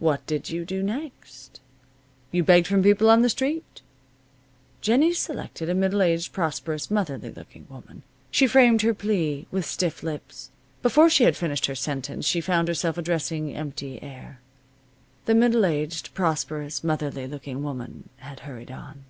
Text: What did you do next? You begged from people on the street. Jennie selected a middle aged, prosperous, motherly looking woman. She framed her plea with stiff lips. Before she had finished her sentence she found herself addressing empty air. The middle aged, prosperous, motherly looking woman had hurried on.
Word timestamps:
What 0.00 0.26
did 0.26 0.50
you 0.50 0.64
do 0.64 0.82
next? 0.82 1.60
You 2.32 2.42
begged 2.42 2.66
from 2.66 2.82
people 2.82 3.08
on 3.08 3.22
the 3.22 3.28
street. 3.28 3.82
Jennie 4.80 5.12
selected 5.12 5.68
a 5.70 5.76
middle 5.76 6.02
aged, 6.02 6.32
prosperous, 6.32 6.90
motherly 6.90 7.30
looking 7.30 7.68
woman. 7.70 8.02
She 8.32 8.48
framed 8.48 8.82
her 8.82 8.92
plea 8.92 9.46
with 9.52 9.64
stiff 9.64 10.02
lips. 10.02 10.50
Before 10.82 11.08
she 11.08 11.22
had 11.22 11.36
finished 11.36 11.66
her 11.66 11.76
sentence 11.76 12.26
she 12.26 12.40
found 12.40 12.66
herself 12.66 12.98
addressing 12.98 13.54
empty 13.54 14.02
air. 14.02 14.40
The 15.26 15.36
middle 15.36 15.64
aged, 15.64 16.14
prosperous, 16.14 16.82
motherly 16.82 17.28
looking 17.28 17.62
woman 17.62 18.08
had 18.16 18.40
hurried 18.40 18.72
on. 18.72 19.04